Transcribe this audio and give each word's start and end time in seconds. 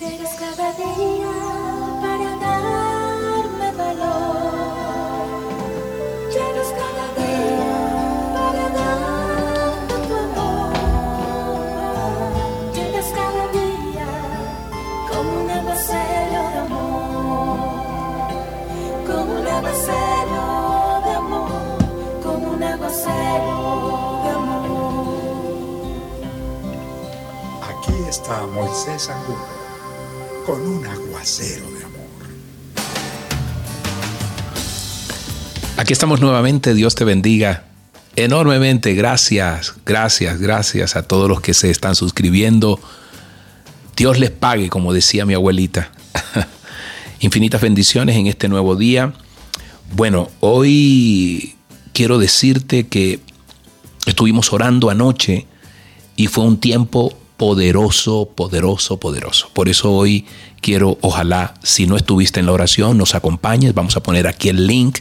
Llegas 0.00 0.34
cada 0.38 0.72
día 0.74 1.34
para 2.00 2.36
darme 2.36 3.72
valor. 3.72 4.52
Llegas 6.30 6.70
cada 6.80 7.06
día 7.18 7.74
para 8.32 8.64
darme 8.78 9.96
tu 10.06 10.14
amor. 10.14 10.72
Llegas 12.74 13.08
cada 13.10 13.44
día 13.48 14.08
como 15.10 15.30
un 15.42 15.50
aguacero 15.50 16.42
de 16.52 16.58
amor. 16.58 17.58
Como 19.04 19.32
un 19.40 19.46
aguacero 19.48 20.44
de 21.04 21.10
amor. 21.10 21.50
Como 22.22 22.44
un 22.52 22.62
aguacero 22.62 23.58
de 24.22 24.30
amor. 24.30 25.18
Aquí 27.68 27.96
está 28.08 28.46
Moisés 28.46 29.08
Angulo 29.08 29.57
con 30.48 30.66
un 30.66 30.86
aguacero 30.86 31.70
de 31.72 31.84
amor. 31.84 32.08
Aquí 35.76 35.92
estamos 35.92 36.22
nuevamente, 36.22 36.72
Dios 36.72 36.94
te 36.94 37.04
bendiga 37.04 37.64
enormemente. 38.16 38.94
Gracias, 38.94 39.74
gracias, 39.84 40.40
gracias 40.40 40.96
a 40.96 41.02
todos 41.02 41.28
los 41.28 41.42
que 41.42 41.52
se 41.52 41.70
están 41.70 41.94
suscribiendo. 41.94 42.80
Dios 43.94 44.18
les 44.18 44.30
pague, 44.30 44.70
como 44.70 44.94
decía 44.94 45.26
mi 45.26 45.34
abuelita. 45.34 45.92
Infinitas 47.20 47.60
bendiciones 47.60 48.16
en 48.16 48.26
este 48.26 48.48
nuevo 48.48 48.74
día. 48.74 49.12
Bueno, 49.94 50.30
hoy 50.40 51.56
quiero 51.92 52.18
decirte 52.18 52.86
que 52.86 53.20
estuvimos 54.06 54.50
orando 54.54 54.88
anoche 54.88 55.46
y 56.16 56.28
fue 56.28 56.44
un 56.44 56.58
tiempo 56.58 57.14
poderoso, 57.38 58.28
poderoso, 58.34 58.98
poderoso. 58.98 59.48
Por 59.54 59.70
eso 59.70 59.92
hoy 59.92 60.26
quiero, 60.60 60.98
ojalá, 61.00 61.54
si 61.62 61.86
no 61.86 61.96
estuviste 61.96 62.40
en 62.40 62.46
la 62.46 62.52
oración, 62.52 62.98
nos 62.98 63.14
acompañes. 63.14 63.72
Vamos 63.74 63.96
a 63.96 64.02
poner 64.02 64.26
aquí 64.26 64.50
el 64.50 64.66
link 64.66 64.98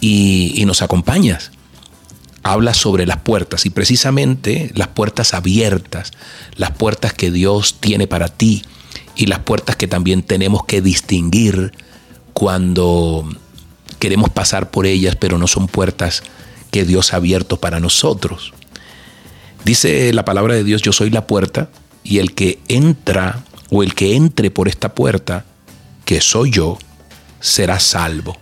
y, 0.00 0.60
y 0.60 0.64
nos 0.64 0.80
acompañas. 0.80 1.52
Habla 2.42 2.72
sobre 2.72 3.04
las 3.06 3.18
puertas 3.18 3.66
y 3.66 3.70
precisamente 3.70 4.72
las 4.74 4.88
puertas 4.88 5.34
abiertas, 5.34 6.12
las 6.56 6.70
puertas 6.70 7.12
que 7.12 7.30
Dios 7.30 7.76
tiene 7.80 8.06
para 8.06 8.28
ti 8.28 8.64
y 9.14 9.26
las 9.26 9.40
puertas 9.40 9.76
que 9.76 9.88
también 9.88 10.22
tenemos 10.22 10.64
que 10.64 10.80
distinguir 10.80 11.72
cuando 12.32 13.28
queremos 13.98 14.30
pasar 14.30 14.70
por 14.70 14.86
ellas, 14.86 15.16
pero 15.16 15.36
no 15.36 15.48
son 15.48 15.66
puertas 15.66 16.22
que 16.70 16.86
Dios 16.86 17.12
ha 17.12 17.16
abierto 17.16 17.58
para 17.58 17.78
nosotros. 17.78 18.54
Dice 19.64 20.12
la 20.12 20.24
palabra 20.24 20.54
de 20.54 20.64
Dios, 20.64 20.82
yo 20.82 20.92
soy 20.92 21.10
la 21.10 21.26
puerta 21.26 21.70
y 22.04 22.18
el 22.18 22.34
que 22.34 22.60
entra 22.68 23.44
o 23.70 23.82
el 23.82 23.94
que 23.94 24.14
entre 24.14 24.50
por 24.50 24.68
esta 24.68 24.94
puerta, 24.94 25.44
que 26.04 26.20
soy 26.20 26.50
yo, 26.50 26.78
será 27.40 27.80
salvo. 27.80 28.36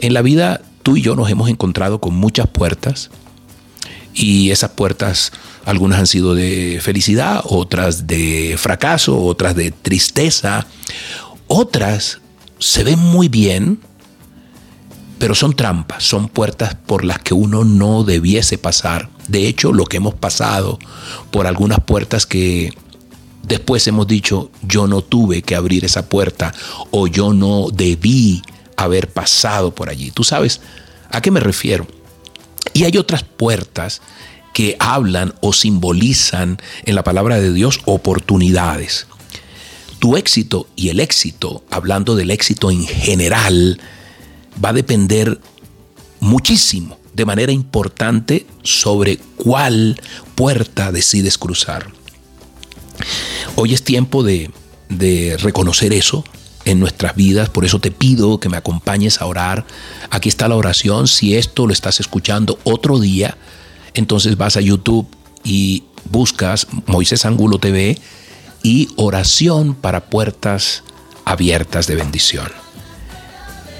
En 0.00 0.14
la 0.14 0.22
vida 0.22 0.62
tú 0.82 0.96
y 0.96 1.02
yo 1.02 1.16
nos 1.16 1.30
hemos 1.30 1.48
encontrado 1.48 2.00
con 2.00 2.14
muchas 2.14 2.46
puertas 2.48 3.10
y 4.14 4.50
esas 4.50 4.70
puertas 4.70 5.32
algunas 5.64 6.00
han 6.00 6.06
sido 6.06 6.34
de 6.34 6.80
felicidad, 6.82 7.40
otras 7.44 8.06
de 8.06 8.56
fracaso, 8.58 9.18
otras 9.18 9.54
de 9.54 9.70
tristeza, 9.70 10.66
otras 11.46 12.20
se 12.58 12.84
ven 12.84 12.98
muy 12.98 13.28
bien, 13.28 13.80
pero 15.22 15.36
son 15.36 15.54
trampas, 15.54 16.02
son 16.02 16.28
puertas 16.28 16.74
por 16.74 17.04
las 17.04 17.20
que 17.20 17.32
uno 17.32 17.62
no 17.62 18.02
debiese 18.02 18.58
pasar. 18.58 19.08
De 19.28 19.46
hecho, 19.46 19.72
lo 19.72 19.84
que 19.84 19.98
hemos 19.98 20.14
pasado 20.14 20.80
por 21.30 21.46
algunas 21.46 21.78
puertas 21.78 22.26
que 22.26 22.74
después 23.44 23.86
hemos 23.86 24.08
dicho, 24.08 24.50
yo 24.62 24.88
no 24.88 25.00
tuve 25.00 25.42
que 25.42 25.54
abrir 25.54 25.84
esa 25.84 26.08
puerta 26.08 26.52
o 26.90 27.06
yo 27.06 27.32
no 27.34 27.68
debí 27.72 28.42
haber 28.76 29.12
pasado 29.12 29.72
por 29.72 29.90
allí. 29.90 30.10
¿Tú 30.10 30.24
sabes 30.24 30.60
a 31.08 31.20
qué 31.20 31.30
me 31.30 31.38
refiero? 31.38 31.86
Y 32.72 32.82
hay 32.82 32.96
otras 32.96 33.22
puertas 33.22 34.02
que 34.52 34.76
hablan 34.80 35.34
o 35.40 35.52
simbolizan 35.52 36.58
en 36.84 36.96
la 36.96 37.04
palabra 37.04 37.38
de 37.38 37.52
Dios 37.52 37.78
oportunidades. 37.84 39.06
Tu 40.00 40.16
éxito 40.16 40.66
y 40.74 40.88
el 40.88 40.98
éxito, 40.98 41.62
hablando 41.70 42.16
del 42.16 42.32
éxito 42.32 42.72
en 42.72 42.84
general, 42.84 43.78
va 44.62 44.70
a 44.70 44.72
depender 44.72 45.40
muchísimo, 46.20 46.98
de 47.14 47.24
manera 47.24 47.52
importante, 47.52 48.46
sobre 48.62 49.18
cuál 49.36 50.00
puerta 50.34 50.92
decides 50.92 51.38
cruzar. 51.38 51.90
Hoy 53.56 53.74
es 53.74 53.82
tiempo 53.82 54.22
de, 54.22 54.50
reconocer 55.40 55.92
eso 55.92 56.24
en 56.64 56.78
nuestras 56.78 57.16
vidas, 57.16 57.48
por 57.48 57.64
eso 57.64 57.80
te 57.80 57.90
pido 57.90 58.38
que 58.38 58.48
me 58.48 58.56
acompañes 58.56 59.20
a 59.20 59.26
orar. 59.26 59.66
Aquí 60.10 60.28
está 60.28 60.48
la 60.48 60.56
oración, 60.56 61.08
si 61.08 61.34
esto 61.34 61.66
lo 61.66 61.72
estás 61.72 61.98
escuchando 61.98 62.58
otro 62.64 62.98
día, 63.00 63.36
entonces 63.94 64.36
vas 64.36 64.56
a 64.56 64.60
YouTube 64.60 65.08
y 65.44 65.84
buscas 66.10 66.66
Moisés 66.86 67.24
Angulo 67.24 67.58
TV 67.58 67.98
y 68.62 68.88
oración 68.96 69.74
para 69.74 70.04
puertas 70.04 70.84
abiertas 71.24 71.86
de 71.86 71.96
bendición. 71.96 72.61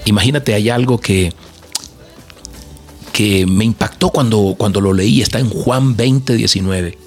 Imagínate, 0.04 0.54
hay 0.54 0.68
algo 0.68 0.98
que, 0.98 1.32
que 3.12 3.46
me 3.46 3.64
impactó 3.64 4.10
cuando, 4.10 4.54
cuando 4.58 4.80
lo 4.80 4.92
leí, 4.92 5.22
está 5.22 5.38
en 5.38 5.48
Juan 5.48 5.96
20, 5.96 6.34
19. 6.34 6.98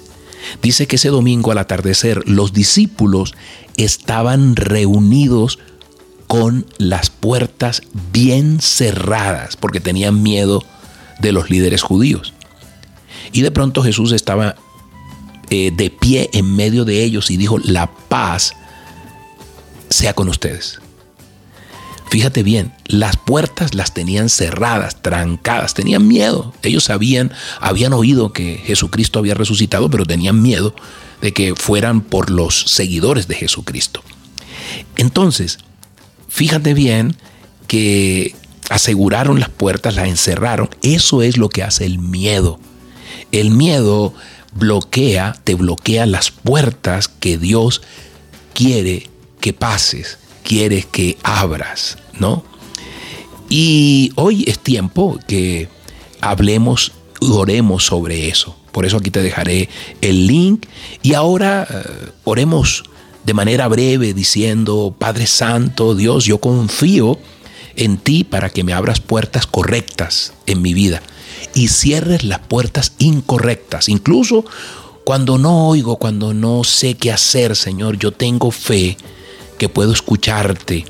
Dice 0.62 0.86
que 0.86 0.96
ese 0.96 1.08
domingo 1.08 1.52
al 1.52 1.58
atardecer 1.58 2.28
los 2.28 2.52
discípulos 2.52 3.34
estaban 3.76 4.56
reunidos 4.56 5.58
con 6.26 6.66
las 6.78 7.10
puertas 7.10 7.82
bien 8.12 8.60
cerradas 8.60 9.56
porque 9.56 9.80
tenían 9.80 10.22
miedo 10.22 10.64
de 11.20 11.32
los 11.32 11.50
líderes 11.50 11.82
judíos. 11.82 12.32
Y 13.32 13.42
de 13.42 13.50
pronto 13.50 13.82
Jesús 13.82 14.12
estaba 14.12 14.56
eh, 15.50 15.72
de 15.74 15.90
pie 15.90 16.30
en 16.32 16.56
medio 16.56 16.84
de 16.84 17.04
ellos 17.04 17.30
y 17.30 17.36
dijo, 17.36 17.58
la 17.58 17.86
paz 17.86 18.54
sea 19.90 20.14
con 20.14 20.28
ustedes. 20.28 20.80
Fíjate 22.16 22.42
bien, 22.42 22.72
las 22.86 23.18
puertas 23.18 23.74
las 23.74 23.92
tenían 23.92 24.30
cerradas, 24.30 25.02
trancadas, 25.02 25.74
tenían 25.74 26.08
miedo. 26.08 26.54
Ellos 26.62 26.84
sabían, 26.84 27.30
habían 27.60 27.92
oído 27.92 28.32
que 28.32 28.56
Jesucristo 28.56 29.18
había 29.18 29.34
resucitado, 29.34 29.90
pero 29.90 30.06
tenían 30.06 30.40
miedo 30.40 30.74
de 31.20 31.34
que 31.34 31.54
fueran 31.54 32.00
por 32.00 32.30
los 32.30 32.58
seguidores 32.58 33.28
de 33.28 33.34
Jesucristo. 33.34 34.02
Entonces, 34.96 35.58
fíjate 36.26 36.72
bien 36.72 37.16
que 37.66 38.34
aseguraron 38.70 39.38
las 39.38 39.50
puertas, 39.50 39.94
las 39.94 40.08
encerraron. 40.08 40.70
Eso 40.80 41.20
es 41.20 41.36
lo 41.36 41.50
que 41.50 41.64
hace 41.64 41.84
el 41.84 41.98
miedo. 41.98 42.58
El 43.30 43.50
miedo 43.50 44.14
bloquea, 44.54 45.36
te 45.44 45.54
bloquea 45.54 46.06
las 46.06 46.30
puertas 46.30 47.08
que 47.08 47.36
Dios 47.36 47.82
quiere 48.54 49.10
que 49.38 49.52
pases 49.52 50.16
quieres 50.46 50.86
que 50.86 51.18
abras, 51.22 51.98
¿no? 52.18 52.44
Y 53.48 54.12
hoy 54.14 54.44
es 54.46 54.58
tiempo 54.58 55.18
que 55.26 55.68
hablemos 56.20 56.92
y 57.20 57.30
oremos 57.30 57.84
sobre 57.84 58.28
eso. 58.28 58.56
Por 58.72 58.86
eso 58.86 58.98
aquí 58.98 59.10
te 59.10 59.22
dejaré 59.22 59.68
el 60.00 60.26
link. 60.26 60.66
Y 61.02 61.14
ahora 61.14 61.66
uh, 61.68 62.30
oremos 62.30 62.84
de 63.24 63.34
manera 63.34 63.68
breve 63.68 64.14
diciendo, 64.14 64.94
Padre 64.96 65.26
Santo, 65.26 65.94
Dios, 65.94 66.24
yo 66.24 66.38
confío 66.38 67.18
en 67.74 67.98
ti 67.98 68.24
para 68.24 68.50
que 68.50 68.64
me 68.64 68.72
abras 68.72 69.00
puertas 69.00 69.46
correctas 69.46 70.32
en 70.46 70.62
mi 70.62 70.74
vida 70.74 71.02
y 71.54 71.68
cierres 71.68 72.24
las 72.24 72.40
puertas 72.40 72.92
incorrectas. 72.98 73.88
Incluso 73.88 74.44
cuando 75.04 75.38
no 75.38 75.68
oigo, 75.68 75.96
cuando 75.96 76.34
no 76.34 76.64
sé 76.64 76.94
qué 76.94 77.12
hacer, 77.12 77.56
Señor, 77.56 77.98
yo 77.98 78.12
tengo 78.12 78.50
fe 78.50 78.96
que 79.58 79.68
puedo 79.68 79.92
escucharte 79.92 80.84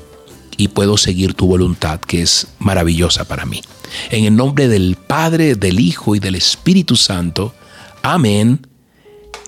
y 0.57 0.69
puedo 0.69 0.97
seguir 0.97 1.33
tu 1.33 1.47
voluntad, 1.47 1.99
que 1.99 2.21
es 2.21 2.47
maravillosa 2.59 3.25
para 3.25 3.45
mí. 3.45 3.61
En 4.11 4.25
el 4.25 4.35
nombre 4.35 4.67
del 4.67 4.95
Padre, 4.95 5.55
del 5.55 5.79
Hijo 5.79 6.15
y 6.15 6.19
del 6.19 6.35
Espíritu 6.35 6.95
Santo. 6.95 7.53
Amén 8.01 8.67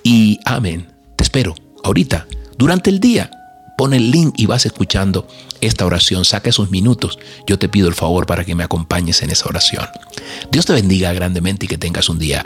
y 0.03 0.39
amén. 0.45 0.87
Te 1.15 1.23
espero 1.23 1.55
ahorita, 1.83 2.27
durante 2.57 2.89
el 2.89 2.99
día. 2.99 3.31
Pon 3.77 3.93
el 3.93 4.11
link 4.11 4.33
y 4.37 4.45
vas 4.45 4.65
escuchando 4.65 5.25
esta 5.61 5.85
oración. 5.85 6.25
Saca 6.25 6.49
esos 6.49 6.69
minutos. 6.69 7.17
Yo 7.47 7.57
te 7.57 7.69
pido 7.69 7.87
el 7.87 7.95
favor 7.95 8.25
para 8.25 8.43
que 8.43 8.53
me 8.53 8.65
acompañes 8.65 9.21
en 9.23 9.29
esa 9.29 9.47
oración. 9.47 9.87
Dios 10.51 10.65
te 10.65 10.73
bendiga 10.73 11.13
grandemente 11.13 11.65
y 11.65 11.69
que 11.69 11.77
tengas 11.77 12.09
un 12.09 12.19
día 12.19 12.45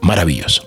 maravilloso. 0.00 0.64